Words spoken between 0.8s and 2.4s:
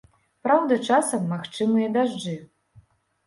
часам магчымыя дажджы.